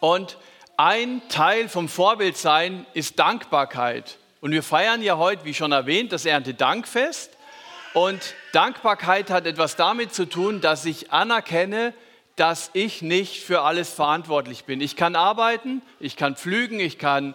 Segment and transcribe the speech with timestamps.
[0.00, 0.38] Und
[0.76, 4.18] ein Teil vom Vorbildsein ist Dankbarkeit.
[4.40, 7.36] Und wir feiern ja heute, wie schon erwähnt, das Erntedankfest.
[7.92, 11.92] Und Dankbarkeit hat etwas damit zu tun, dass ich anerkenne,
[12.36, 14.80] dass ich nicht für alles verantwortlich bin.
[14.80, 17.34] Ich kann arbeiten, ich kann pflügen, ich kann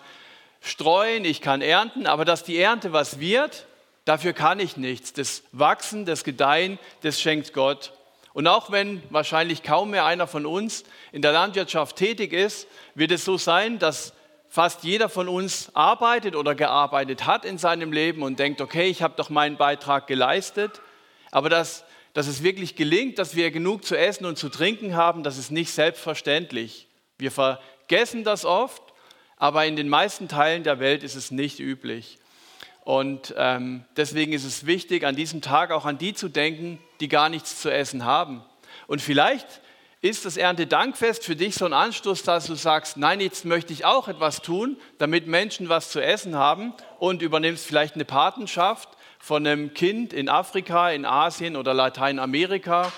[0.61, 3.67] streuen, ich kann ernten, aber dass die Ernte was wird,
[4.05, 5.13] dafür kann ich nichts.
[5.13, 7.93] Das Wachsen, das Gedeihen, das schenkt Gott.
[8.35, 13.11] Und auch wenn wahrscheinlich kaum mehr einer von uns in der Landwirtschaft tätig ist, wird
[13.11, 14.11] es so sein, dass
[14.49, 19.01] fast jeder von uns arbeitet oder gearbeitet hat in seinem Leben und denkt, okay, ich
[19.01, 20.81] habe doch meinen Beitrag geleistet.
[21.31, 25.23] Aber dass, dass es wirklich gelingt, dass wir genug zu essen und zu trinken haben,
[25.23, 26.89] das ist nicht selbstverständlich.
[27.17, 28.83] Wir vergessen das oft,
[29.37, 32.19] aber in den meisten Teilen der Welt ist es nicht üblich.
[32.85, 37.07] Und ähm, deswegen ist es wichtig, an diesem Tag auch an die zu denken, die
[37.07, 38.43] gar nichts zu essen haben.
[38.85, 39.47] Und vielleicht
[40.01, 43.85] ist das Erntedankfest für dich so ein Anstoß, dass du sagst, nein, jetzt möchte ich
[43.85, 48.87] auch etwas tun, damit Menschen was zu essen haben und übernimmst vielleicht eine Patenschaft
[49.17, 52.91] von einem Kind in Afrika, in Asien oder Lateinamerika.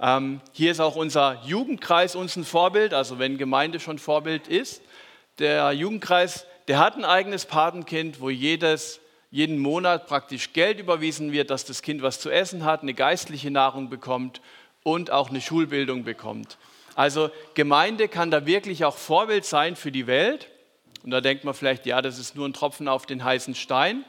[0.00, 4.82] Ähm, hier ist auch unser Jugendkreis uns ein Vorbild, also wenn Gemeinde schon Vorbild ist.
[5.38, 8.98] Der Jugendkreis, der hat ein eigenes Patenkind, wo jedes
[9.34, 13.50] jeden Monat praktisch Geld überwiesen wird, dass das Kind was zu essen hat, eine geistliche
[13.50, 14.40] Nahrung bekommt
[14.84, 16.56] und auch eine Schulbildung bekommt.
[16.94, 20.50] Also Gemeinde kann da wirklich auch Vorbild sein für die Welt.
[21.02, 24.04] Und da denkt man vielleicht, ja, das ist nur ein Tropfen auf den heißen Stein.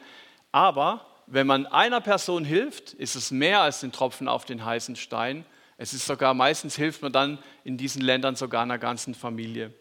[0.52, 4.96] Aber wenn man einer Person hilft, ist es mehr als ein Tropfen auf den heißen
[4.96, 5.44] Stein.
[5.80, 9.74] Es ist sogar, meistens hilft man dann in diesen Ländern sogar einer ganzen Familie.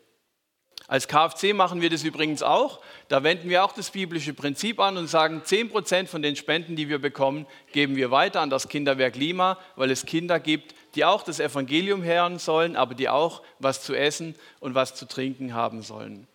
[0.87, 2.81] Als KFC machen wir das übrigens auch.
[3.09, 6.91] Da wenden wir auch das biblische Prinzip an und sagen, 10% von den Spenden, die
[6.91, 11.23] wir bekommen, geben wir weiter an das Kinderwerk Lima, weil es Kinder gibt, die auch
[11.23, 15.83] das Evangelium hören sollen, aber die auch was zu essen und was zu trinken haben
[15.83, 16.27] sollen.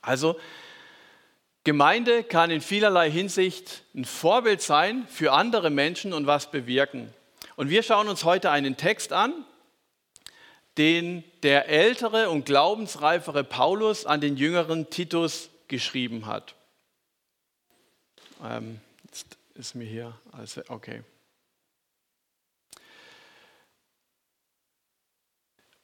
[0.00, 0.36] Also
[1.64, 7.12] Gemeinde kann in vielerlei Hinsicht ein Vorbild sein für andere Menschen und was bewirken.
[7.56, 9.44] Und wir schauen uns heute einen Text an,
[10.78, 16.54] den der ältere und glaubensreifere Paulus an den jüngeren Titus geschrieben hat.
[18.44, 21.02] Ähm, jetzt ist mir hier, also okay.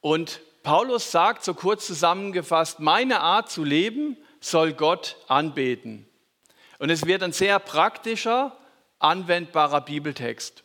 [0.01, 6.07] Und Paulus sagt so kurz zusammengefasst, meine Art zu leben soll Gott anbeten.
[6.79, 8.57] Und es wird ein sehr praktischer,
[8.99, 10.65] anwendbarer Bibeltext.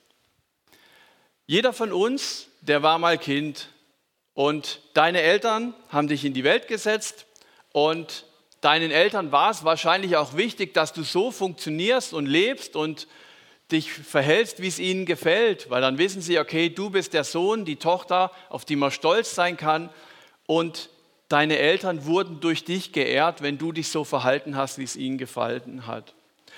[1.46, 3.70] Jeder von uns, der war mal Kind,
[4.38, 7.26] und deine Eltern haben dich in die Welt gesetzt
[7.72, 8.24] und
[8.62, 13.08] deinen Eltern war es wahrscheinlich auch wichtig, dass du so funktionierst und lebst und
[13.72, 17.66] dich verhältst, wie es ihnen gefällt, weil dann wissen sie, okay, du bist der Sohn,
[17.66, 19.90] die Tochter, auf die man stolz sein kann
[20.46, 20.92] und
[21.30, 25.18] deine Eltern wurden durch dich geehrt, wenn du dich so verhalten hast, wie es ihnen
[25.18, 26.14] gefallen hat.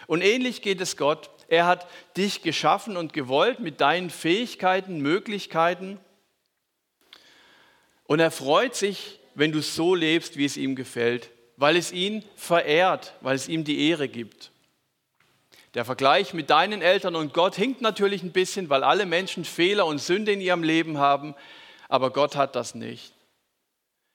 [0.05, 1.29] Und ähnlich geht es Gott.
[1.47, 5.97] Er hat dich geschaffen und gewollt mit deinen Fähigkeiten, Möglichkeiten
[8.09, 12.25] und er freut sich, wenn du so lebst, wie es ihm gefällt, weil es ihn
[12.35, 14.49] verehrt, weil es ihm die Ehre gibt.
[15.75, 19.85] Der Vergleich mit deinen Eltern und Gott hinkt natürlich ein bisschen, weil alle Menschen Fehler
[19.85, 21.35] und Sünde in ihrem Leben haben,
[21.87, 23.13] aber Gott hat das nicht.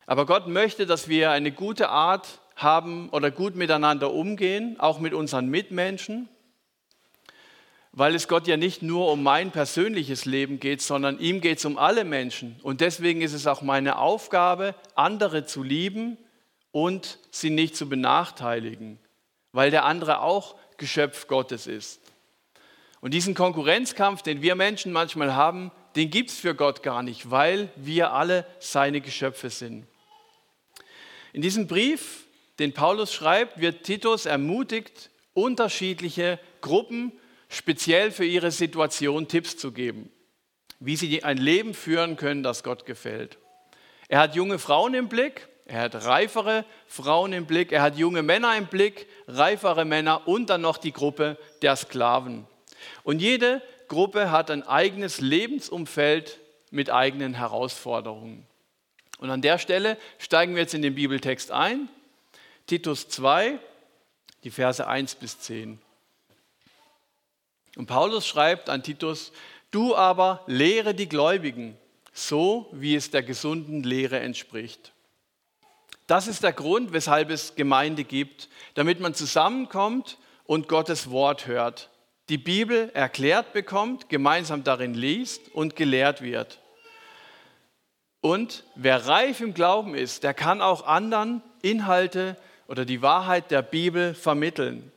[0.06, 5.14] Aber Gott möchte, dass wir eine gute Art haben oder gut miteinander umgehen, auch mit
[5.14, 6.28] unseren Mitmenschen
[7.96, 11.64] weil es Gott ja nicht nur um mein persönliches Leben geht, sondern ihm geht es
[11.64, 12.56] um alle Menschen.
[12.62, 16.18] Und deswegen ist es auch meine Aufgabe, andere zu lieben
[16.72, 18.98] und sie nicht zu benachteiligen,
[19.52, 22.00] weil der andere auch Geschöpf Gottes ist.
[23.00, 27.30] Und diesen Konkurrenzkampf, den wir Menschen manchmal haben, den gibt es für Gott gar nicht,
[27.30, 29.86] weil wir alle seine Geschöpfe sind.
[31.32, 32.26] In diesem Brief,
[32.58, 37.12] den Paulus schreibt, wird Titus ermutigt, unterschiedliche Gruppen
[37.54, 40.10] speziell für ihre Situation Tipps zu geben,
[40.80, 43.38] wie sie ein Leben führen können, das Gott gefällt.
[44.08, 48.22] Er hat junge Frauen im Blick, er hat reifere Frauen im Blick, er hat junge
[48.22, 52.46] Männer im Blick, reifere Männer und dann noch die Gruppe der Sklaven.
[53.02, 56.38] Und jede Gruppe hat ein eigenes Lebensumfeld
[56.70, 58.46] mit eigenen Herausforderungen.
[59.18, 61.88] Und an der Stelle steigen wir jetzt in den Bibeltext ein.
[62.66, 63.58] Titus 2,
[64.42, 65.78] die Verse 1 bis 10.
[67.76, 69.32] Und Paulus schreibt an Titus,
[69.70, 71.76] du aber lehre die Gläubigen,
[72.12, 74.92] so wie es der gesunden Lehre entspricht.
[76.06, 81.90] Das ist der Grund, weshalb es Gemeinde gibt, damit man zusammenkommt und Gottes Wort hört,
[82.28, 86.60] die Bibel erklärt bekommt, gemeinsam darin liest und gelehrt wird.
[88.20, 92.36] Und wer reif im Glauben ist, der kann auch anderen Inhalte
[92.68, 94.90] oder die Wahrheit der Bibel vermitteln.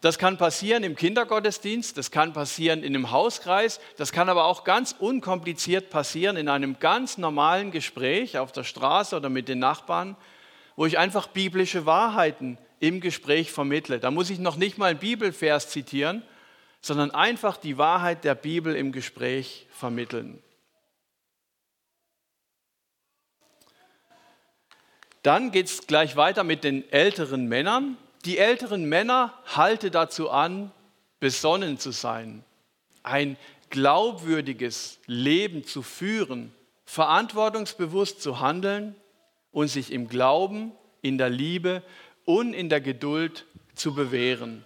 [0.00, 4.62] Das kann passieren im Kindergottesdienst, das kann passieren in einem Hauskreis, das kann aber auch
[4.62, 10.16] ganz unkompliziert passieren in einem ganz normalen Gespräch auf der Straße oder mit den Nachbarn,
[10.76, 13.98] wo ich einfach biblische Wahrheiten im Gespräch vermittle.
[13.98, 16.22] Da muss ich noch nicht mal einen Bibelvers zitieren,
[16.80, 20.40] sondern einfach die Wahrheit der Bibel im Gespräch vermitteln.
[25.22, 27.96] Dann geht es gleich weiter mit den älteren Männern.
[28.24, 30.72] Die älteren Männer halte dazu an,
[31.20, 32.44] besonnen zu sein,
[33.02, 33.36] ein
[33.70, 36.52] glaubwürdiges Leben zu führen,
[36.84, 38.94] verantwortungsbewusst zu handeln
[39.52, 40.72] und sich im Glauben,
[41.02, 41.82] in der Liebe
[42.24, 44.64] und in der Geduld zu bewähren.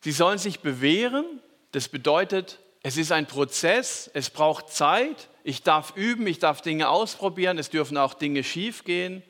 [0.00, 1.40] Sie sollen sich bewähren,
[1.72, 6.88] das bedeutet, es ist ein Prozess, es braucht Zeit, ich darf üben, ich darf Dinge
[6.88, 9.24] ausprobieren, es dürfen auch Dinge schiefgehen.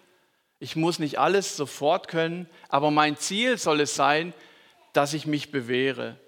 [0.59, 4.33] Ich muss nicht alles sofort können, aber mein Ziel soll es sein,
[4.93, 6.19] dass ich mich bewähre.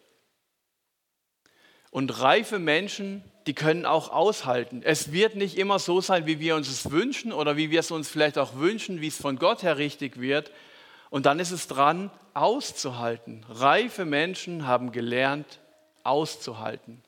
[1.90, 4.82] Und reife Menschen, die können auch aushalten.
[4.84, 7.90] Es wird nicht immer so sein, wie wir uns es wünschen oder wie wir es
[7.90, 10.52] uns vielleicht auch wünschen, wie es von Gott her richtig wird.
[11.08, 13.46] Und dann ist es dran, auszuhalten.
[13.48, 15.60] Reife Menschen haben gelernt,
[16.04, 17.02] auszuhalten.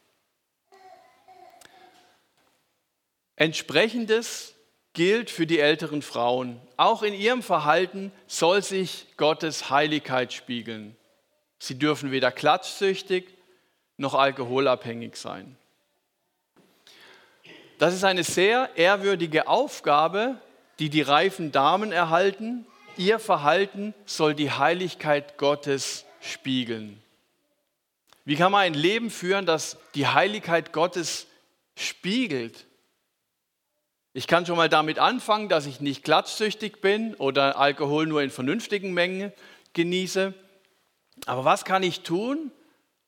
[3.37, 4.55] Entsprechendes
[4.93, 6.61] gilt für die älteren Frauen.
[6.77, 10.97] Auch in ihrem Verhalten soll sich Gottes Heiligkeit spiegeln.
[11.59, 13.29] Sie dürfen weder klatschsüchtig
[13.97, 15.57] noch alkoholabhängig sein.
[17.79, 20.37] Das ist eine sehr ehrwürdige Aufgabe,
[20.79, 22.67] die die reifen Damen erhalten.
[22.97, 27.03] Ihr Verhalten soll die Heiligkeit Gottes spiegeln.
[28.25, 31.27] Wie kann man ein Leben führen, das die Heiligkeit Gottes
[31.75, 32.67] spiegelt?
[34.12, 38.31] Ich kann schon mal damit anfangen, dass ich nicht klatschsüchtig bin oder Alkohol nur in
[38.31, 39.33] vernünftigen Mengen
[39.73, 40.35] genieße.
[41.27, 42.51] Aber was kann ich tun,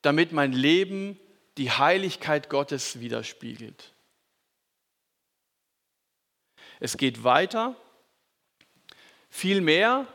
[0.01, 1.19] damit mein Leben
[1.57, 3.91] die Heiligkeit Gottes widerspiegelt?
[6.79, 7.75] Es geht weiter.
[9.29, 10.07] Vielmehr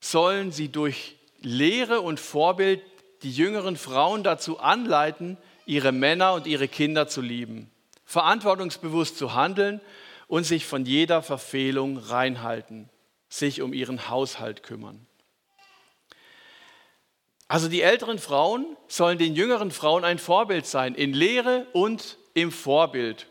[0.00, 2.82] sollen sie durch Lehre und Vorbild
[3.22, 5.36] die jüngeren Frauen dazu anleiten,
[5.66, 7.70] ihre Männer und ihre Kinder zu lieben,
[8.04, 9.80] verantwortungsbewusst zu handeln
[10.26, 12.88] und sich von jeder Verfehlung reinhalten,
[13.28, 15.06] sich um ihren Haushalt kümmern.
[17.48, 22.50] Also die älteren Frauen sollen den jüngeren Frauen ein Vorbild sein, in Lehre und im
[22.50, 23.28] Vorbild.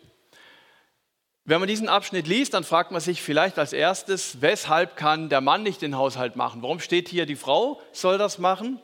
[1.43, 5.41] Wenn man diesen Abschnitt liest, dann fragt man sich vielleicht als erstes, weshalb kann der
[5.41, 6.63] Mann nicht den Haushalt machen?
[6.63, 8.79] Warum steht hier, die Frau soll das machen?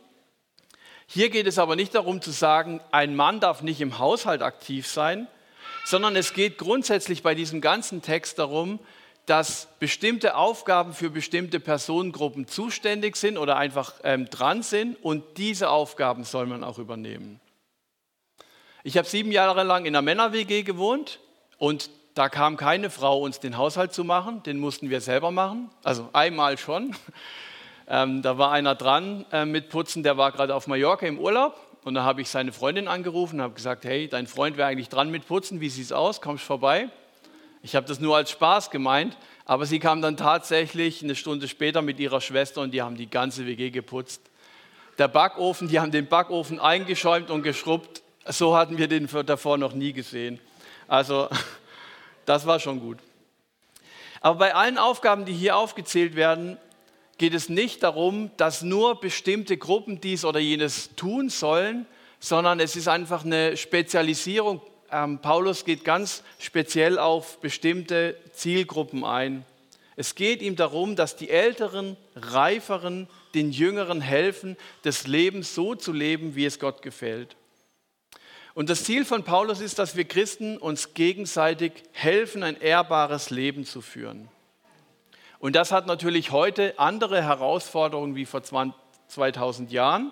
[1.08, 4.86] Hier geht es aber nicht darum zu sagen, ein Mann darf nicht im Haushalt aktiv
[4.86, 5.28] sein,
[5.86, 8.80] sondern es geht grundsätzlich bei diesem ganzen Text darum,
[9.26, 15.70] dass bestimmte Aufgaben für bestimmte Personengruppen zuständig sind oder einfach ähm, dran sind und diese
[15.70, 17.40] Aufgaben soll man auch übernehmen.
[18.84, 21.20] Ich habe sieben Jahre lang in einer Männer-WG gewohnt
[21.58, 25.70] und da kam keine Frau, uns den Haushalt zu machen, den mussten wir selber machen,
[25.84, 26.96] also einmal schon.
[27.88, 31.60] Ähm, da war einer dran äh, mit Putzen, der war gerade auf Mallorca im Urlaub
[31.84, 34.90] und da habe ich seine Freundin angerufen und habe gesagt, hey, dein Freund wäre eigentlich
[34.90, 36.90] dran mit Putzen, wie sieht es aus, kommst vorbei?
[37.64, 41.82] Ich habe das nur als Spaß gemeint, aber sie kam dann tatsächlich eine Stunde später
[41.82, 44.22] mit ihrer Schwester und die haben die ganze WG geputzt.
[44.98, 48.02] Der Backofen, die haben den Backofen eingeschäumt und geschrubbt.
[48.26, 50.40] So hatten wir den davor noch nie gesehen.
[50.88, 51.30] Also
[52.26, 53.00] das war schon gut.
[54.22, 56.58] Aber bei allen Aufgaben, die hier aufgezählt werden,
[57.22, 61.86] geht es nicht darum, dass nur bestimmte Gruppen dies oder jenes tun sollen,
[62.20, 64.60] sondern es ist einfach eine Spezialisierung.
[64.92, 69.46] Ähm, Paulus geht ganz speziell auf bestimmte Zielgruppen ein.
[69.96, 75.94] Es geht ihm darum, dass die Älteren, Reiferen den Jüngeren helfen, das Leben so zu
[75.94, 77.36] leben, wie es Gott gefällt.
[78.56, 83.64] Und das Ziel von Paulus ist, dass wir Christen uns gegenseitig helfen, ein ehrbares Leben
[83.64, 84.28] zu führen.
[85.42, 90.12] Und das hat natürlich heute andere Herausforderungen wie vor 2000 Jahren.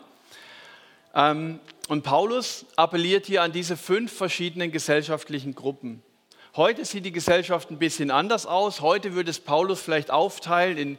[1.14, 6.02] Ähm, und Paulus appelliert hier an diese fünf verschiedenen gesellschaftlichen Gruppen.
[6.56, 8.82] Heute sieht die Gesellschaft ein bisschen anders aus.
[8.82, 10.98] Heute würde es Paulus vielleicht aufteilen in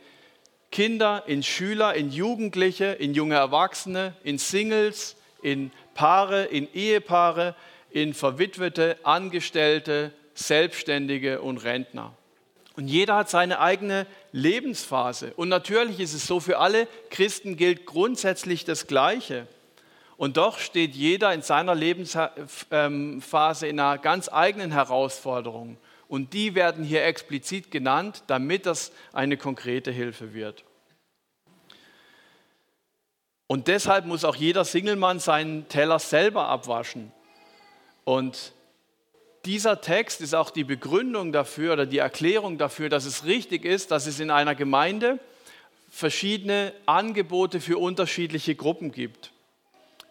[0.71, 7.57] Kinder, in Schüler, in Jugendliche, in junge Erwachsene, in Singles, in Paare, in Ehepaare,
[7.91, 12.15] in Verwitwete, Angestellte, Selbstständige und Rentner.
[12.81, 15.35] Und jeder hat seine eigene Lebensphase.
[15.37, 19.47] Und natürlich ist es so, für alle Christen gilt grundsätzlich das Gleiche.
[20.17, 25.77] Und doch steht jeder in seiner Lebensphase in einer ganz eigenen Herausforderung.
[26.09, 30.65] Und die werden hier explizit genannt, damit das eine konkrete Hilfe wird.
[33.47, 37.13] Und deshalb muss auch jeder Singlemann seinen Teller selber abwaschen.
[38.05, 38.55] Und
[39.45, 43.91] dieser Text ist auch die Begründung dafür oder die Erklärung dafür, dass es richtig ist,
[43.91, 45.19] dass es in einer Gemeinde
[45.91, 49.33] verschiedene Angebote für unterschiedliche Gruppen gibt.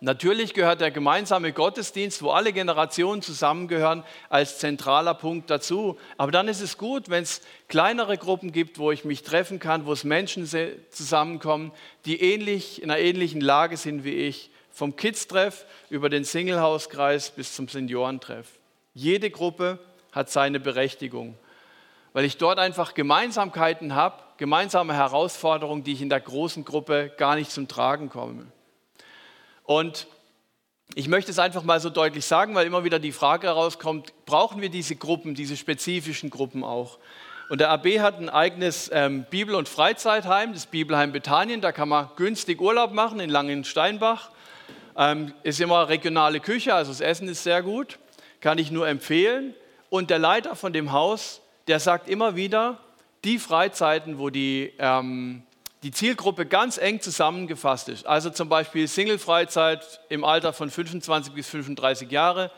[0.02, 5.98] Natürlich gehört der gemeinsame Gottesdienst, wo alle Generationen zusammengehören, als zentraler Punkt dazu.
[6.18, 9.86] Aber dann ist es gut, wenn es kleinere Gruppen gibt, wo ich mich treffen kann,
[9.86, 10.50] wo es Menschen
[10.90, 11.74] zusammenkommen,
[12.06, 14.52] die ähnlich, in einer ähnlichen Lage sind wie ich.
[14.72, 18.59] Vom Kids-Treff über den Single-Hauskreis bis zum Seniorentreff.
[18.94, 19.80] Jede Gruppe
[20.12, 21.38] hat seine Berechtigung,
[22.14, 27.36] weil ich dort einfach Gemeinsamkeiten habe, gemeinsame Herausforderungen, die ich in der großen Gruppe gar
[27.36, 28.48] nicht zum Tragen komme.
[29.64, 30.08] Und
[30.96, 34.62] ich möchte es einfach mal so deutlich sagen, weil immer wieder die Frage herauskommt, brauchen
[34.62, 36.98] wir diese Gruppen, diese spezifischen Gruppen auch?
[37.50, 41.62] Und der AB hat ein eigenes ähm, Bibel- und Freizeitheim, das Bibelheim Bethanien.
[41.62, 44.32] Da kann man günstig Urlaub machen in Langensteinbach.
[44.96, 47.98] Ähm, ist immer regionale Küche, also das Essen ist sehr gut.
[48.42, 49.54] Kann ich nur empfehlen.
[49.90, 52.80] Und der Leiter von dem Haus, der sagt immer wieder,
[53.24, 55.44] die Freizeiten, wo die ähm,
[55.84, 58.06] die Zielgruppe ganz eng zusammengefasst ist.
[58.06, 62.52] Also zum Beispiel Single-Freizeit im Alter von 25 bis 35 Jahre,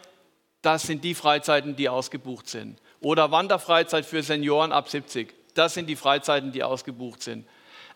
[0.61, 2.79] das sind die Freizeiten, die ausgebucht sind.
[2.99, 7.47] Oder Wanderfreizeit für Senioren ab 70, das sind die Freizeiten, die ausgebucht sind.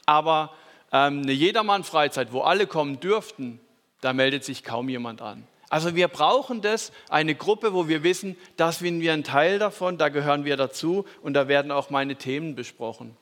[0.05, 0.53] Aber
[0.91, 3.59] ähm, eine Jedermann-Freizeit, wo alle kommen dürften,
[4.01, 5.47] da meldet sich kaum jemand an.
[5.75, 9.97] Also wir brauchen das, eine Gruppe, wo wir wissen, da sind wir ein Teil davon,
[9.97, 13.17] da gehören wir dazu und da werden auch meine Themen besprochen.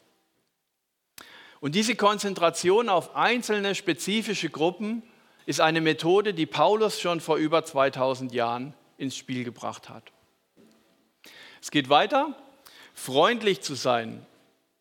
[1.62, 5.02] Und diese Konzentration auf einzelne spezifische Gruppen
[5.48, 10.04] ist eine Methode, die Paulus schon vor über 2000 Jahren ins Spiel gebracht hat.
[11.60, 12.36] Es geht weiter,
[12.94, 14.24] freundlich zu sein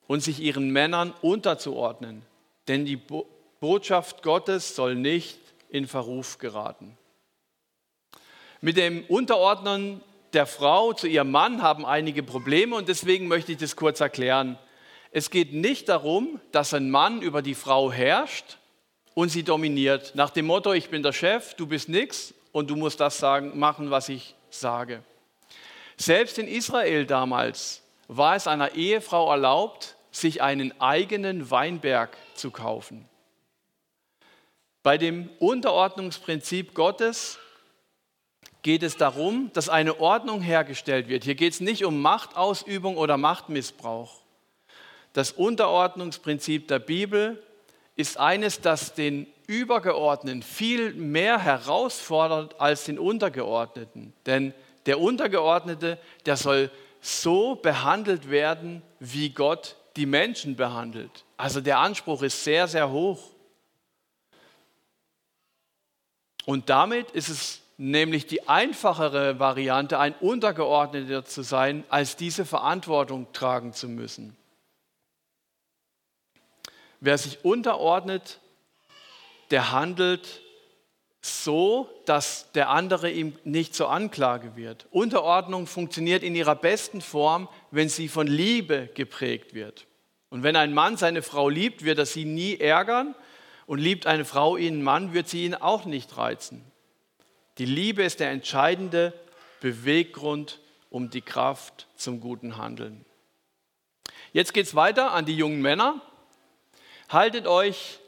[0.06, 2.20] und sich ihren Männern unterzuordnen,
[2.68, 3.00] denn die
[3.60, 6.98] Botschaft Gottes soll nicht in Verruf geraten.
[8.64, 10.02] Mit dem Unterordnen
[10.34, 14.56] der Frau zu ihrem Mann haben einige Probleme und deswegen möchte ich das kurz erklären.
[15.10, 18.58] Es geht nicht darum, dass ein Mann über die Frau herrscht
[19.14, 20.12] und sie dominiert.
[20.14, 23.58] Nach dem Motto, ich bin der Chef, du bist nichts und du musst das sagen,
[23.58, 25.02] machen, was ich sage.
[25.96, 33.08] Selbst in Israel damals war es einer Ehefrau erlaubt, sich einen eigenen Weinberg zu kaufen.
[34.84, 37.40] Bei dem Unterordnungsprinzip Gottes
[38.62, 41.24] geht es darum, dass eine Ordnung hergestellt wird.
[41.24, 44.20] Hier geht es nicht um Machtausübung oder Machtmissbrauch.
[45.12, 47.42] Das Unterordnungsprinzip der Bibel
[47.96, 54.14] ist eines, das den Übergeordneten viel mehr herausfordert als den Untergeordneten.
[54.26, 54.54] Denn
[54.86, 61.24] der Untergeordnete, der soll so behandelt werden, wie Gott die Menschen behandelt.
[61.36, 63.30] Also der Anspruch ist sehr, sehr hoch.
[66.46, 73.32] Und damit ist es nämlich die einfachere Variante, ein Untergeordneter zu sein, als diese Verantwortung
[73.32, 74.36] tragen zu müssen.
[77.00, 78.38] Wer sich unterordnet,
[79.50, 80.42] der handelt
[81.20, 84.86] so, dass der andere ihm nicht zur Anklage wird.
[84.92, 89.86] Unterordnung funktioniert in ihrer besten Form, wenn sie von Liebe geprägt wird.
[90.30, 93.16] Und wenn ein Mann seine Frau liebt, wird er sie nie ärgern.
[93.66, 96.71] Und liebt eine Frau ihren Mann, wird sie ihn auch nicht reizen.
[97.58, 99.12] Die Liebe ist der entscheidende
[99.60, 103.04] Beweggrund um die Kraft zum guten Handeln.
[104.32, 106.00] Jetzt geht es weiter an die jungen Männer.
[107.08, 107.98] Haltet euch,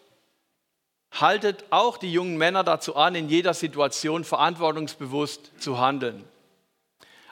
[1.12, 6.24] haltet auch die jungen Männer dazu an, in jeder Situation verantwortungsbewusst zu handeln.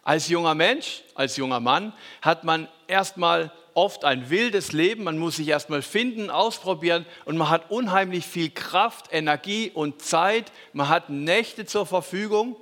[0.02, 5.37] Als junger Mensch, als junger Mann hat man erstmal oft ein wildes Leben, man muss
[5.37, 11.11] sich erstmal finden, ausprobieren und man hat unheimlich viel Kraft, Energie und Zeit, man hat
[11.11, 12.57] Nächte zur Verfügung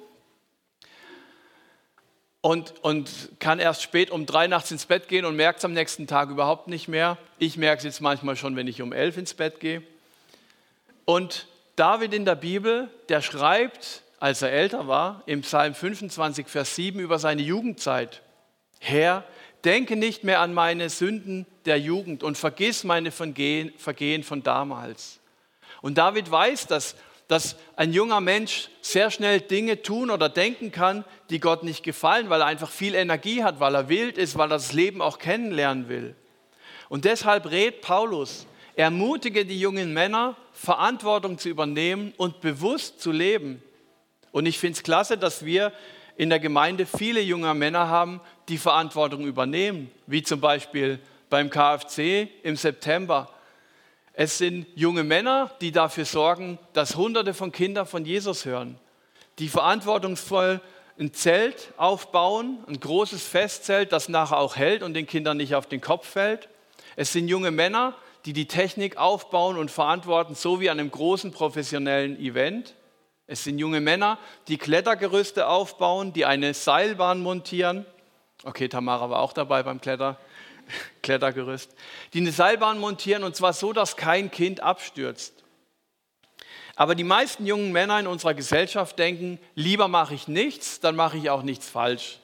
[2.41, 5.73] und, und kann erst spät um drei nachts ins Bett gehen und merkt es am
[5.73, 7.19] nächsten Tag überhaupt nicht mehr.
[7.39, 9.83] Ich merke es jetzt manchmal schon, wenn ich um elf ins Bett gehe.
[11.05, 16.75] Und David in der Bibel, der schreibt, als er älter war, im Psalm 25, Vers
[16.77, 18.23] 7 über seine Jugendzeit.
[18.79, 19.25] Herr,
[19.65, 25.21] denke nicht mehr an meine Sünden der Jugend und vergiss meine Vergehen von damals.
[25.83, 26.97] Und David weiß, dass
[27.31, 32.29] dass ein junger Mensch sehr schnell Dinge tun oder denken kann, die Gott nicht gefallen,
[32.29, 35.21] weil er einfach viel Energie hat, weil er wild ist, weil er das Leben auch
[35.21, 36.17] kennenlernen will.
[36.89, 43.63] Und deshalb rät Paulus, ermutige die jungen Männer, Verantwortung zu übernehmen und bewusst zu leben.
[44.33, 45.73] Und ich finde es klasse, dass wir
[46.17, 50.99] in der Gemeinde viele junge Männer haben, die Verantwortung übernehmen, wie zum Beispiel
[51.31, 53.31] beim KFC im September.
[54.13, 58.79] Es sind junge Männer, die dafür sorgen, dass Hunderte von Kindern von Jesus hören,
[59.39, 60.61] die verantwortungsvoll
[60.99, 65.67] ein Zelt aufbauen, ein großes Festzelt, das nachher auch hält und den Kindern nicht auf
[65.67, 66.49] den Kopf fällt.
[66.97, 67.95] Es sind junge Männer,
[68.27, 72.75] die die Technik aufbauen und verantworten, so wie an einem großen professionellen Event.
[73.27, 77.87] Es sind junge Männer, die Klettergerüste aufbauen, die eine Seilbahn montieren.
[78.45, 80.19] Okay, Tamara war auch dabei beim Kletter,
[81.03, 81.75] Klettergerüst.
[82.15, 85.35] Die eine Seilbahn montieren und zwar so, dass kein Kind abstürzt.
[86.77, 91.19] Aber die meisten jungen Männer in unserer Gesellschaft denken, lieber mache ich nichts, dann mache
[91.19, 92.21] ich auch nichts falsch.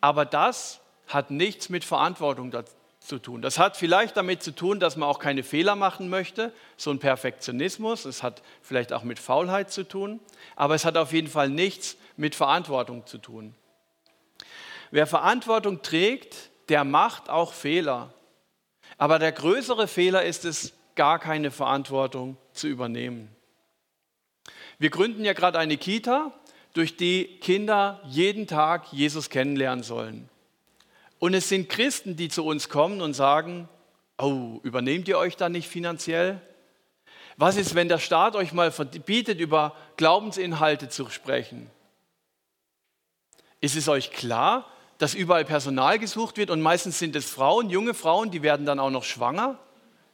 [0.00, 2.52] Aber das hat nichts mit Verantwortung
[3.00, 3.42] zu tun.
[3.42, 6.98] Das hat vielleicht damit zu tun, dass man auch keine Fehler machen möchte, so ein
[6.98, 8.04] Perfektionismus.
[8.06, 10.20] Es hat vielleicht auch mit Faulheit zu tun,
[10.56, 13.54] aber es hat auf jeden Fall nichts mit Verantwortung zu tun.
[14.96, 18.14] Wer Verantwortung trägt, der macht auch Fehler.
[18.96, 23.28] Aber der größere Fehler ist es, gar keine Verantwortung zu übernehmen.
[24.78, 26.32] Wir gründen ja gerade eine Kita,
[26.72, 30.30] durch die Kinder jeden Tag Jesus kennenlernen sollen.
[31.18, 33.68] Und es sind Christen, die zu uns kommen und sagen,
[34.16, 36.40] oh, übernehmt ihr euch da nicht finanziell?
[37.36, 41.70] Was ist, wenn der Staat euch mal verbietet, über Glaubensinhalte zu sprechen?
[43.60, 47.94] Ist es euch klar, dass überall Personal gesucht wird und meistens sind es Frauen, junge
[47.94, 49.58] Frauen, die werden dann auch noch schwanger?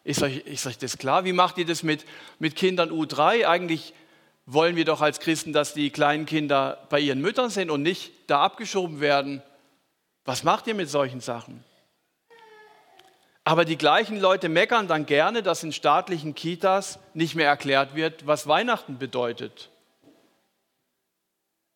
[0.04, 1.24] Ist euch, ist euch das klar?
[1.24, 2.04] Wie macht ihr das mit,
[2.38, 3.46] mit Kindern U3?
[3.46, 3.94] Eigentlich
[4.46, 8.12] wollen wir doch als Christen, dass die kleinen Kinder bei ihren Müttern sind und nicht
[8.26, 9.42] da abgeschoben werden.
[10.24, 11.62] Was macht ihr mit solchen Sachen?
[13.44, 18.26] Aber die gleichen Leute meckern dann gerne, dass in staatlichen Kitas nicht mehr erklärt wird,
[18.26, 19.70] was Weihnachten bedeutet.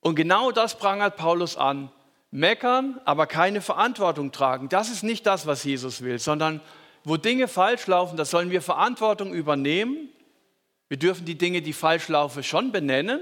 [0.01, 1.91] Und genau das prangert Paulus an.
[2.37, 4.69] Meckern, aber keine Verantwortung tragen.
[4.69, 6.61] Das ist nicht das, was Jesus will, sondern
[7.03, 10.11] wo Dinge falsch laufen, da sollen wir Verantwortung übernehmen.
[10.89, 13.21] Wir dürfen die Dinge, die falsch laufen, schon benennen,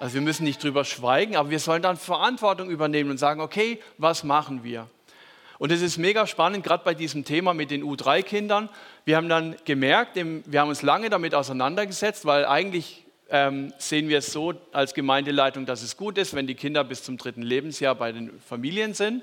[0.00, 3.78] also wir müssen nicht drüber schweigen, aber wir sollen dann Verantwortung übernehmen und sagen, okay,
[3.98, 4.88] was machen wir?
[5.58, 8.70] Und es ist mega spannend, gerade bei diesem Thema mit den U3-Kindern.
[9.04, 14.18] Wir haben dann gemerkt, wir haben uns lange damit auseinandergesetzt, weil eigentlich ähm, sehen wir
[14.18, 17.94] es so als Gemeindeleitung, dass es gut ist, wenn die Kinder bis zum dritten Lebensjahr
[17.94, 19.22] bei den Familien sind.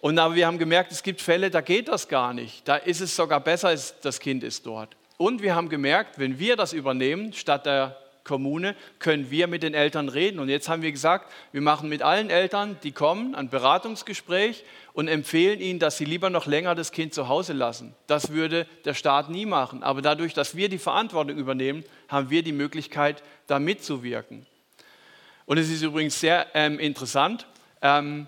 [0.00, 2.66] Und aber wir haben gemerkt, es gibt Fälle, da geht das gar nicht.
[2.68, 4.96] Da ist es sogar besser, das Kind ist dort.
[5.16, 7.96] Und wir haben gemerkt, wenn wir das übernehmen, statt der
[8.28, 10.38] Kommune können wir mit den Eltern reden.
[10.38, 15.08] Und jetzt haben wir gesagt, wir machen mit allen Eltern, die kommen, ein Beratungsgespräch und
[15.08, 17.94] empfehlen ihnen, dass sie lieber noch länger das Kind zu Hause lassen.
[18.06, 19.82] Das würde der Staat nie machen.
[19.82, 24.46] Aber dadurch, dass wir die Verantwortung übernehmen, haben wir die Möglichkeit, da mitzuwirken.
[25.46, 27.46] Und es ist übrigens sehr ähm, interessant.
[27.80, 28.26] Ähm,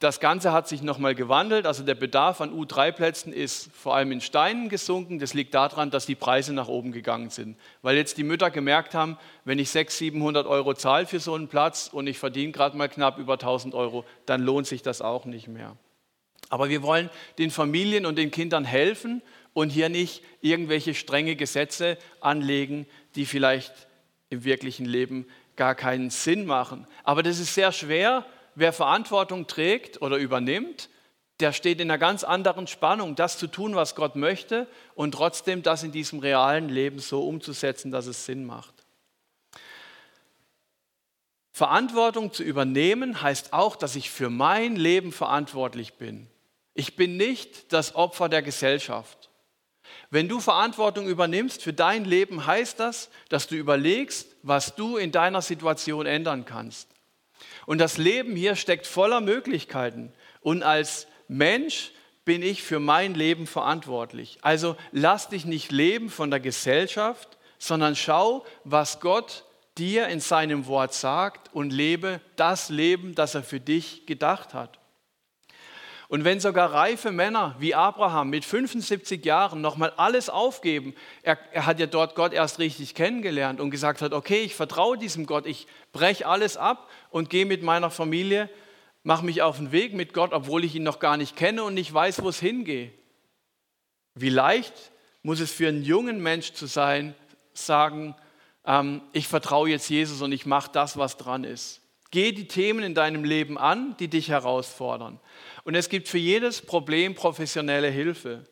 [0.00, 1.66] das Ganze hat sich nochmal gewandelt.
[1.66, 5.18] Also der Bedarf an U3-Plätzen ist vor allem in Steinen gesunken.
[5.18, 7.58] Das liegt daran, dass die Preise nach oben gegangen sind.
[7.82, 11.48] Weil jetzt die Mütter gemerkt haben, wenn ich 600, 700 Euro zahle für so einen
[11.48, 15.26] Platz und ich verdiene gerade mal knapp über 1000 Euro, dann lohnt sich das auch
[15.26, 15.76] nicht mehr.
[16.48, 19.20] Aber wir wollen den Familien und den Kindern helfen
[19.52, 22.86] und hier nicht irgendwelche strenge Gesetze anlegen,
[23.16, 23.74] die vielleicht
[24.30, 26.86] im wirklichen Leben gar keinen Sinn machen.
[27.04, 30.88] Aber das ist sehr schwer wer Verantwortung trägt oder übernimmt,
[31.40, 35.62] der steht in einer ganz anderen Spannung, das zu tun, was Gott möchte und trotzdem
[35.62, 38.74] das in diesem realen Leben so umzusetzen, dass es Sinn macht.
[41.52, 46.26] Verantwortung zu übernehmen heißt auch, dass ich für mein Leben verantwortlich bin.
[46.74, 49.28] Ich bin nicht das Opfer der Gesellschaft.
[50.10, 55.12] Wenn du Verantwortung übernimmst für dein Leben, heißt das, dass du überlegst, was du in
[55.12, 56.88] deiner Situation ändern kannst.
[57.66, 60.12] Und das Leben hier steckt voller Möglichkeiten.
[60.40, 61.92] Und als Mensch
[62.24, 64.38] bin ich für mein Leben verantwortlich.
[64.42, 69.44] Also lass dich nicht leben von der Gesellschaft, sondern schau, was Gott
[69.78, 74.79] dir in seinem Wort sagt und lebe das Leben, das er für dich gedacht hat.
[76.10, 80.92] Und wenn sogar reife Männer wie Abraham mit 75 Jahren nochmal alles aufgeben,
[81.22, 84.98] er, er, hat ja dort Gott erst richtig kennengelernt und gesagt hat, okay, ich vertraue
[84.98, 88.50] diesem Gott, ich breche alles ab und gehe mit meiner Familie,
[89.04, 91.74] mache mich auf den Weg mit Gott, obwohl ich ihn noch gar nicht kenne und
[91.74, 92.92] nicht weiß, wo es hingeht.
[94.16, 94.74] Wie leicht
[95.22, 97.14] muss es für einen jungen Mensch zu sein,
[97.52, 98.16] sagen,
[98.64, 101.79] ähm, ich vertraue jetzt Jesus und ich mache das, was dran ist.
[102.10, 105.20] Geh die Themen in deinem Leben an, die dich herausfordern.
[105.64, 108.44] Und es gibt für jedes Problem professionelle Hilfe.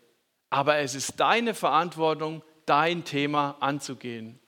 [0.51, 4.39] Aber es ist deine Verantwortung, dein Thema anzugehen.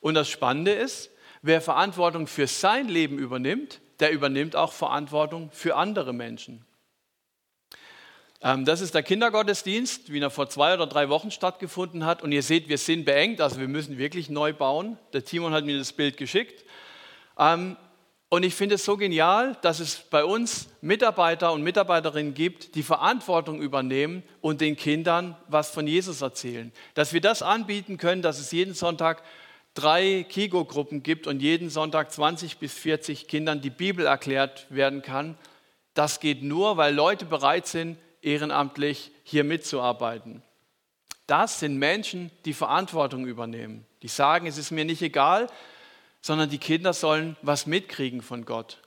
[0.00, 1.10] Und das Spannende ist,
[1.42, 6.64] wer Verantwortung für sein Leben übernimmt, der übernimmt auch Verantwortung für andere Menschen.
[8.42, 12.22] Ähm, das ist der Kindergottesdienst, wie er vor zwei oder drei Wochen stattgefunden hat.
[12.22, 14.98] Und ihr seht, wir sind beengt, also wir müssen wirklich neu bauen.
[15.12, 16.64] Der Timon hat mir das Bild geschickt.
[17.38, 17.76] Ähm,
[18.28, 22.82] und ich finde es so genial, dass es bei uns Mitarbeiter und Mitarbeiterinnen gibt, die
[22.82, 26.72] Verantwortung übernehmen und den Kindern was von Jesus erzählen.
[26.94, 29.22] Dass wir das anbieten können, dass es jeden Sonntag
[29.74, 35.36] drei Kigo-Gruppen gibt und jeden Sonntag 20 bis 40 Kindern die Bibel erklärt werden kann.
[35.92, 40.42] Das geht nur, weil Leute bereit sind, ehrenamtlich hier mitzuarbeiten.
[41.26, 43.84] Das sind Menschen, die Verantwortung übernehmen.
[44.02, 45.48] Die sagen, es ist mir nicht egal,
[46.22, 48.78] sondern die Kinder sollen was mitkriegen von Gott.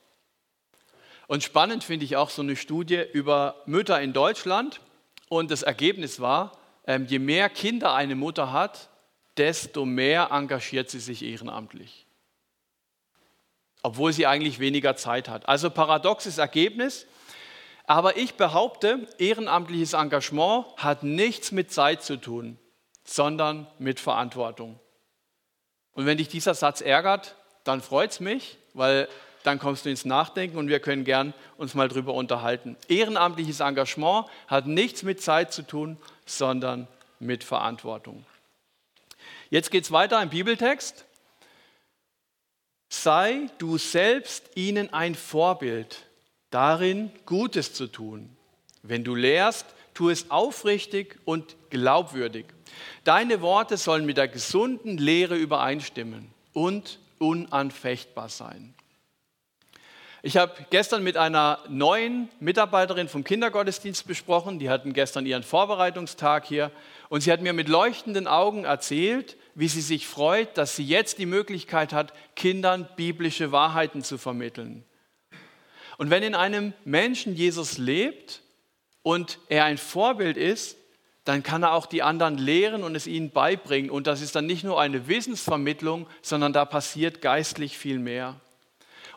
[1.27, 4.79] Und spannend finde ich auch so eine Studie über Mütter in Deutschland.
[5.27, 8.89] Und das Ergebnis war, ähm, je mehr Kinder eine Mutter hat,
[9.37, 12.05] desto mehr engagiert sie sich ehrenamtlich.
[13.83, 15.49] Obwohl sie eigentlich weniger Zeit hat.
[15.49, 17.05] Also paradoxes Ergebnis.
[17.85, 22.57] Aber ich behaupte, ehrenamtliches Engagement hat nichts mit Zeit zu tun,
[23.03, 24.79] sondern mit Verantwortung.
[25.95, 29.07] Und wenn dich dieser Satz ärgert, dann freut es mich, weil
[29.43, 32.75] dann kommst du ins Nachdenken und wir können gern uns mal drüber unterhalten.
[32.87, 36.87] Ehrenamtliches Engagement hat nichts mit Zeit zu tun, sondern
[37.19, 38.25] mit Verantwortung.
[39.49, 41.05] Jetzt geht es weiter im Bibeltext.
[42.89, 46.05] Sei du selbst ihnen ein Vorbild,
[46.49, 48.35] darin Gutes zu tun.
[48.83, 52.45] Wenn du lehrst, tu es aufrichtig und glaubwürdig.
[53.03, 58.73] Deine Worte sollen mit der gesunden Lehre übereinstimmen und unanfechtbar sein.
[60.25, 64.57] Ich habe gestern mit einer neuen Mitarbeiterin vom Kindergottesdienst besprochen.
[64.57, 66.71] Die hatten gestern ihren Vorbereitungstag hier.
[67.09, 71.19] Und sie hat mir mit leuchtenden Augen erzählt, wie sie sich freut, dass sie jetzt
[71.19, 74.83] die Möglichkeit hat, Kindern biblische Wahrheiten zu vermitteln.
[75.97, 78.41] Und wenn in einem Menschen Jesus lebt
[79.03, 80.75] und er ein Vorbild ist,
[81.25, 83.89] dann kann er auch die anderen lehren und es ihnen beibringen.
[83.89, 88.35] Und das ist dann nicht nur eine Wissensvermittlung, sondern da passiert geistlich viel mehr.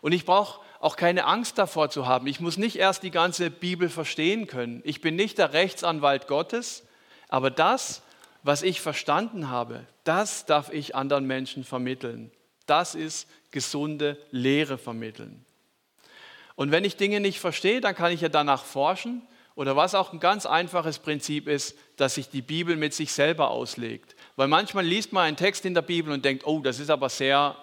[0.00, 2.26] Und ich brauche auch keine Angst davor zu haben.
[2.26, 4.80] Ich muss nicht erst die ganze Bibel verstehen können.
[4.84, 6.84] Ich bin nicht der Rechtsanwalt Gottes,
[7.28, 8.02] aber das,
[8.42, 12.30] was ich verstanden habe, das darf ich anderen Menschen vermitteln.
[12.66, 15.44] Das ist gesunde Lehre vermitteln.
[16.54, 19.22] Und wenn ich Dinge nicht verstehe, dann kann ich ja danach forschen
[19.58, 23.50] oder was auch ein ganz einfaches Prinzip ist, dass sich die Bibel mit sich selber
[23.50, 24.14] auslegt.
[24.36, 27.08] Weil manchmal liest man einen Text in der Bibel und denkt, oh, das ist aber
[27.08, 27.56] sehr,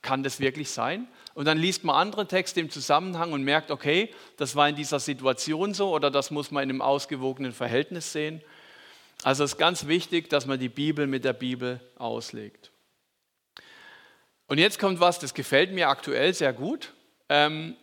[0.00, 1.08] kann das wirklich sein?
[1.34, 5.00] Und dann liest man andere Texte im Zusammenhang und merkt, okay, das war in dieser
[5.00, 8.42] Situation so oder das muss man in einem ausgewogenen Verhältnis sehen.
[9.24, 12.70] Also es ist ganz wichtig, dass man die Bibel mit der Bibel auslegt.
[14.46, 16.92] Und jetzt kommt was, das gefällt mir aktuell sehr gut.
[17.28, 17.74] Ähm,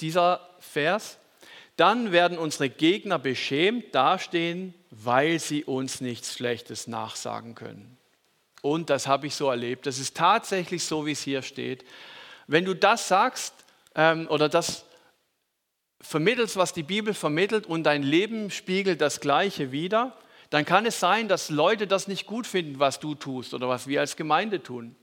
[0.00, 1.18] dieser Vers,
[1.82, 7.98] dann werden unsere Gegner beschämt dastehen, weil sie uns nichts Schlechtes nachsagen können.
[8.60, 9.86] Und das habe ich so erlebt.
[9.86, 11.84] Das ist tatsächlich so, wie es hier steht.
[12.46, 13.52] Wenn du das sagst
[13.96, 14.84] ähm, oder das
[16.00, 20.16] vermittelst, was die Bibel vermittelt und dein Leben spiegelt das Gleiche wieder,
[20.50, 23.88] dann kann es sein, dass Leute das nicht gut finden, was du tust oder was
[23.88, 24.94] wir als Gemeinde tun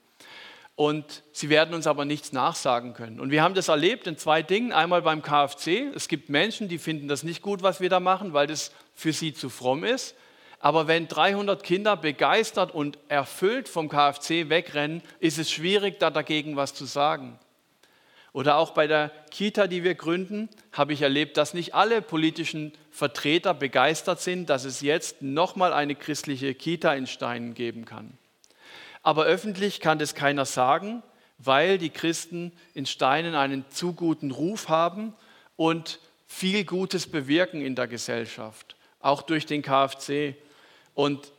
[0.79, 3.19] und sie werden uns aber nichts nachsagen können.
[3.19, 4.71] Und wir haben das erlebt in zwei Dingen.
[4.71, 5.93] Einmal beim KFC.
[5.93, 9.11] Es gibt Menschen, die finden das nicht gut, was wir da machen, weil das für
[9.11, 10.15] sie zu fromm ist.
[10.57, 16.55] Aber wenn 300 Kinder begeistert und erfüllt vom KFC wegrennen, ist es schwierig, da dagegen
[16.55, 17.37] was zu sagen.
[18.31, 22.71] Oder auch bei der Kita, die wir gründen, habe ich erlebt, dass nicht alle politischen
[22.89, 28.18] Vertreter begeistert sind, dass es jetzt nochmal eine christliche Kita in Steinen geben kann.
[29.01, 31.03] Aber öffentlich kann das keiner sagen,
[31.37, 35.13] weil die Christen in Steinen einen zu guten Ruf haben
[35.55, 40.35] und viel Gutes bewirken in der Gesellschaft, auch durch den KFC.
[40.93, 41.31] Und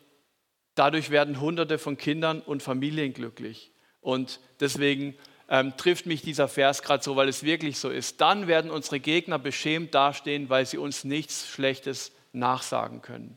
[0.75, 3.71] dadurch werden Hunderte von Kindern und Familien glücklich.
[4.01, 5.15] Und deswegen
[5.51, 8.21] ähm, trifft mich dieser Vers gerade so, weil es wirklich so ist.
[8.21, 13.37] Dann werden unsere Gegner beschämt dastehen, weil sie uns nichts Schlechtes nachsagen können.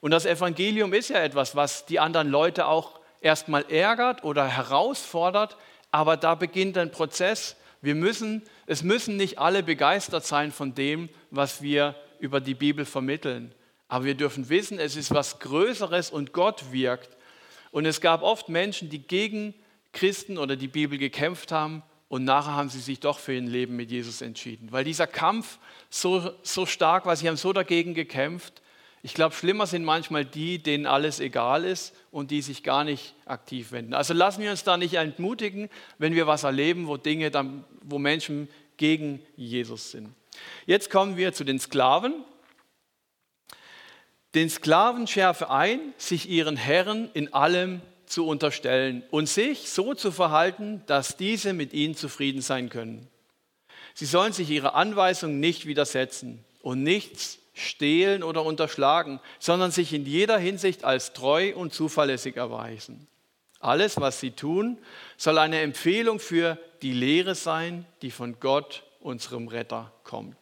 [0.00, 5.56] Und das Evangelium ist ja etwas, was die anderen Leute auch erstmal ärgert oder herausfordert,
[5.90, 7.56] aber da beginnt ein Prozess.
[7.82, 12.84] Wir müssen, es müssen nicht alle begeistert sein von dem, was wir über die Bibel
[12.84, 13.54] vermitteln.
[13.88, 17.16] Aber wir dürfen wissen, es ist was Größeres und Gott wirkt.
[17.70, 19.54] Und es gab oft Menschen, die gegen
[19.92, 23.76] Christen oder die Bibel gekämpft haben und nachher haben sie sich doch für ein Leben
[23.76, 24.72] mit Jesus entschieden.
[24.72, 25.58] Weil dieser Kampf
[25.88, 28.62] so, so stark war, sie haben so dagegen gekämpft,
[29.02, 33.14] Ich glaube, schlimmer sind manchmal die, denen alles egal ist und die sich gar nicht
[33.24, 33.94] aktiv wenden.
[33.94, 37.98] Also lassen wir uns da nicht entmutigen, wenn wir was erleben, wo Dinge, dann, wo
[37.98, 40.14] Menschen gegen Jesus sind.
[40.66, 42.24] Jetzt kommen wir zu den Sklaven.
[44.34, 50.12] Den Sklaven schärfe ein, sich ihren Herren in allem zu unterstellen und sich so zu
[50.12, 53.08] verhalten, dass diese mit ihnen zufrieden sein können.
[53.94, 60.06] Sie sollen sich ihrer Anweisung nicht widersetzen und nichts stehlen oder unterschlagen, sondern sich in
[60.06, 63.06] jeder Hinsicht als treu und zuverlässig erweisen.
[63.58, 64.78] Alles, was sie tun,
[65.16, 70.36] soll eine Empfehlung für die Lehre sein, die von Gott, unserem Retter, kommt.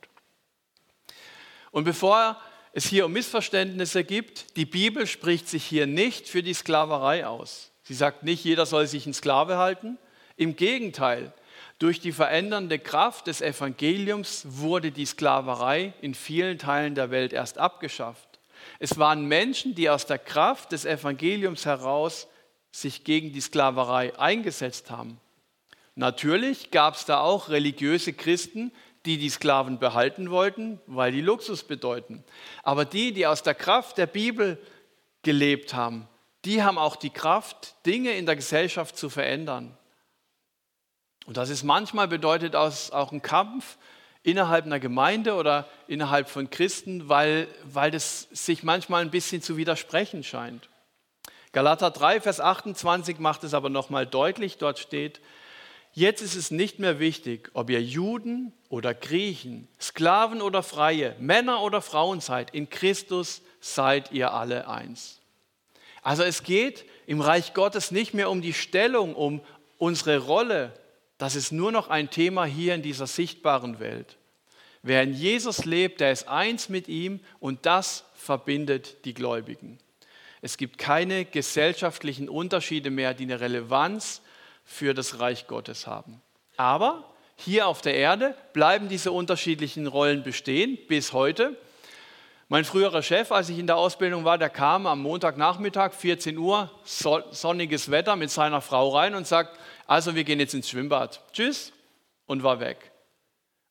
[1.73, 2.41] Und bevor
[2.73, 7.73] es hier um Missverständnisse gibt, die Bibel spricht sich hier nicht für die Sklaverei aus.
[7.83, 9.99] Sie sagt nicht, jeder soll sich ein Sklave halten.
[10.37, 11.33] Im Gegenteil,
[11.79, 17.59] durch die verändernde Kraft des Evangeliums wurde die Sklaverei in vielen Teilen der Welt erst
[17.59, 18.41] abgeschafft.
[18.81, 22.27] Es waren Menschen, die aus der Kraft des Evangeliums heraus
[22.73, 25.21] sich gegen die Sklaverei eingesetzt haben.
[25.95, 28.73] Natürlich gab es da auch religiöse Christen,
[29.07, 32.25] die die Sklaven behalten wollten, weil die Luxus bedeuten.
[32.65, 34.59] Aber die, die aus der Kraft der Bibel
[35.23, 36.09] gelebt haben,
[36.45, 39.78] die haben auch die Kraft, Dinge in der Gesellschaft zu verändern.
[41.29, 43.77] Und das ist manchmal bedeutet auch ein Kampf
[44.23, 49.59] innerhalb einer Gemeinde oder innerhalb von Christen, weil, weil das sich manchmal ein bisschen zu
[49.59, 50.71] widersprechen scheint.
[51.53, 54.57] Galater 3, Vers 28 macht es aber nochmal deutlich.
[54.57, 55.21] Dort steht,
[55.93, 61.61] jetzt ist es nicht mehr wichtig, ob ihr Juden oder Griechen, Sklaven oder Freie, Männer
[61.61, 62.55] oder Frauen seid.
[62.55, 65.21] In Christus seid ihr alle eins.
[66.01, 69.43] Also es geht im Reich Gottes nicht mehr um die Stellung, um
[69.77, 70.73] unsere Rolle,
[71.19, 74.17] das ist nur noch ein Thema hier in dieser sichtbaren Welt.
[74.83, 79.79] Wer in Jesus lebt, der ist eins mit ihm und das verbindet die Gläubigen.
[80.41, 84.23] Es gibt keine gesellschaftlichen Unterschiede mehr, die eine Relevanz
[84.65, 86.23] für das Reich Gottes haben.
[86.57, 87.05] Aber
[87.37, 91.57] hier auf der Erde bleiben diese unterschiedlichen Rollen bestehen bis heute.
[92.49, 96.71] Mein früherer Chef, als ich in der Ausbildung war, der kam am Montagnachmittag, 14 Uhr,
[96.85, 101.21] sonniges Wetter mit seiner Frau rein und sagt, also wir gehen jetzt ins Schwimmbad.
[101.33, 101.73] Tschüss
[102.27, 102.93] und war weg.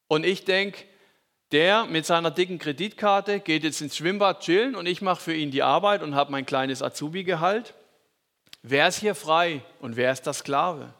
[0.07, 0.83] Und ich denke,
[1.51, 5.51] der mit seiner dicken Kreditkarte geht jetzt ins Schwimmbad chillen und ich mache für ihn
[5.51, 7.75] die Arbeit und habe mein kleines Azubi-Gehalt.
[8.63, 10.91] Wer ist hier frei und wer ist der Sklave?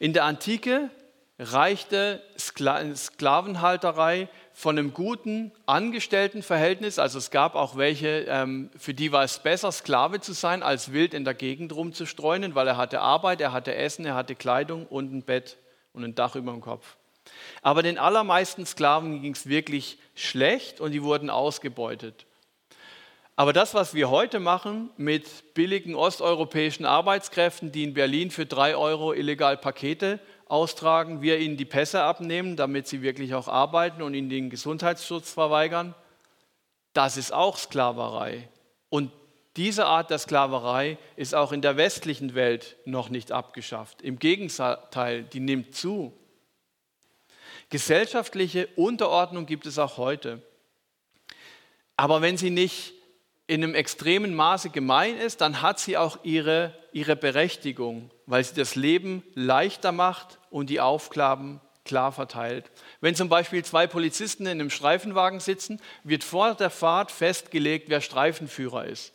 [0.00, 0.90] In der Antike
[1.38, 6.98] reichte Sklavenhalterei von einem guten Angestelltenverhältnis.
[6.98, 10.92] Also es gab auch welche, ähm, für die war es besser, Sklave zu sein, als
[10.92, 14.86] wild in der Gegend rumzustreunen, weil er hatte Arbeit, er hatte Essen, er hatte Kleidung
[14.86, 15.58] und ein Bett
[15.92, 16.96] und ein Dach über dem Kopf.
[17.60, 22.24] Aber den allermeisten Sklaven ging es wirklich schlecht und die wurden ausgebeutet.
[23.38, 28.74] Aber das, was wir heute machen mit billigen osteuropäischen Arbeitskräften, die in Berlin für drei
[28.76, 34.14] Euro illegal Pakete austragen, wir ihnen die Pässe abnehmen, damit sie wirklich auch arbeiten und
[34.14, 35.94] ihnen den Gesundheitsschutz verweigern,
[36.92, 38.48] das ist auch Sklaverei.
[38.88, 39.12] Und
[39.56, 44.02] diese Art der Sklaverei ist auch in der westlichen Welt noch nicht abgeschafft.
[44.02, 46.12] Im Gegenteil, die nimmt zu.
[47.70, 50.42] Gesellschaftliche Unterordnung gibt es auch heute.
[51.96, 52.92] Aber wenn sie nicht
[53.46, 58.54] in einem extremen Maße gemein ist, dann hat sie auch ihre, ihre Berechtigung weil sie
[58.54, 62.70] das Leben leichter macht und die Aufgaben klar verteilt.
[63.00, 68.00] Wenn zum Beispiel zwei Polizisten in einem Streifenwagen sitzen, wird vor der Fahrt festgelegt, wer
[68.00, 69.12] Streifenführer ist.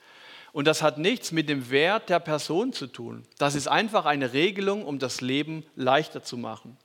[0.53, 3.23] Und das hat nichts mit dem Wert der Person zu tun.
[3.39, 6.77] Das ist einfach eine Regelung, um das Leben leichter zu machen.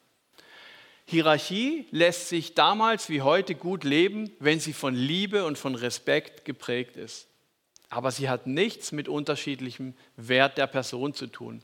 [1.05, 6.45] Hierarchie lässt sich damals wie heute gut leben, wenn sie von Liebe und von Respekt
[6.45, 7.29] geprägt ist.
[7.97, 11.63] Aber sie hat nichts mit unterschiedlichem Wert der Person zu tun.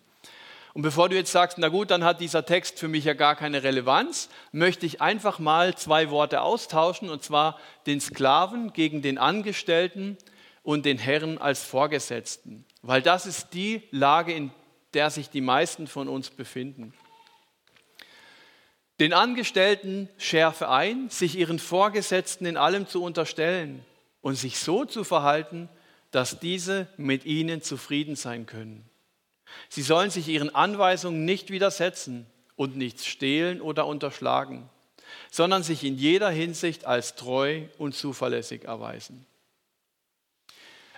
[0.73, 3.37] Und bevor du jetzt sagst, na gut, dann hat dieser Text für mich ja gar
[3.37, 9.19] keine Relevanz, möchte ich einfach mal zwei Worte austauschen, und zwar den Sklaven gegen den
[9.19, 10.17] Angestellten
[10.63, 14.53] und den Herren als Vorgesetzten, weil das ist die Lage, in
[14.95, 16.95] der sich die meisten von uns befinden.
[19.01, 23.85] Den Angestellten schärfe ein, sich ihren Vorgesetzten in allem zu unterstellen
[24.23, 25.69] und sich so zu verhalten,
[26.13, 28.89] dass diese mit ihnen zufrieden sein können.
[29.69, 34.69] Sie sollen sich ihren Anweisungen nicht widersetzen und nichts stehlen oder unterschlagen,
[35.31, 39.27] sondern sich in jeder Hinsicht als treu und zuverlässig erweisen.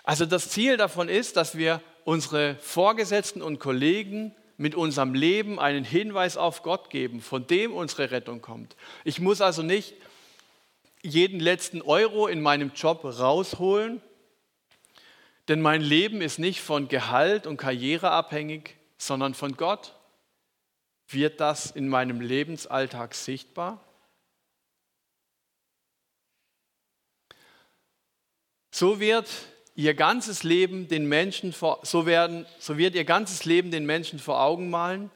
[0.03, 5.83] Also das Ziel davon ist, dass wir unsere Vorgesetzten und Kollegen mit unserem Leben einen
[5.83, 8.75] Hinweis auf Gott geben, von dem unsere Rettung kommt.
[9.03, 9.95] Ich muss also nicht
[11.01, 14.01] jeden letzten Euro in meinem Job rausholen,
[15.47, 19.93] denn mein Leben ist nicht von Gehalt und Karriere abhängig, sondern von Gott.
[21.07, 23.83] Wird das in meinem Lebensalltag sichtbar?
[28.71, 29.29] So wird
[29.75, 34.19] ihr ganzes Leben den Menschen vor, so werden, so wird ihr ganzes Leben den Menschen
[34.19, 35.11] vor Augen malen,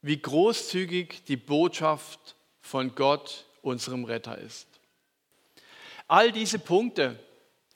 [0.00, 4.68] wie großzügig die Botschaft von Gott, unserem Retter ist.
[6.08, 7.18] All diese Punkte,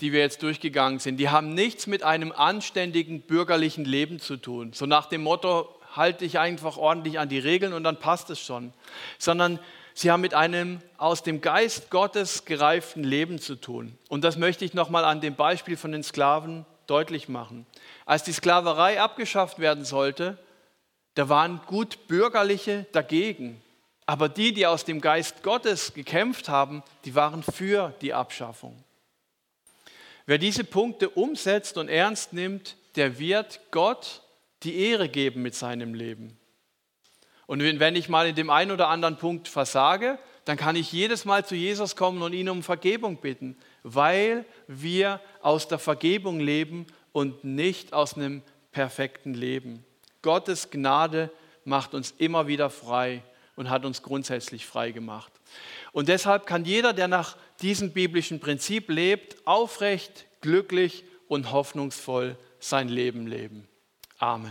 [0.01, 4.73] die wir jetzt durchgegangen sind, die haben nichts mit einem anständigen bürgerlichen Leben zu tun.
[4.73, 8.41] So nach dem Motto, halte dich einfach ordentlich an die Regeln und dann passt es
[8.41, 8.73] schon.
[9.19, 9.59] Sondern
[9.95, 13.99] sie haben mit einem aus dem Geist Gottes gereiften Leben zu tun.
[14.09, 17.67] Und das möchte ich nochmal an dem Beispiel von den Sklaven deutlich machen.
[18.07, 20.39] Als die Sklaverei abgeschafft werden sollte,
[21.15, 23.61] da waren gut Bürgerliche dagegen.
[24.07, 28.83] Aber die, die aus dem Geist Gottes gekämpft haben, die waren für die Abschaffung.
[30.27, 34.23] Wer diese Punkte umsetzt und ernst nimmt, der wird Gott
[34.63, 36.39] die Ehre geben mit seinem Leben.
[37.47, 41.25] Und wenn ich mal in dem einen oder anderen Punkt versage, dann kann ich jedes
[41.25, 46.87] Mal zu Jesus kommen und ihn um Vergebung bitten, weil wir aus der Vergebung leben
[47.13, 49.85] und nicht aus einem perfekten Leben.
[50.23, 51.31] Gottes Gnade
[51.65, 53.23] macht uns immer wieder frei
[53.57, 55.33] und hat uns grundsätzlich frei gemacht.
[55.93, 62.89] Und deshalb kann jeder, der nach diesem biblischen Prinzip lebt, aufrecht, glücklich und hoffnungsvoll sein
[62.89, 63.69] Leben leben.
[64.19, 64.49] Amen.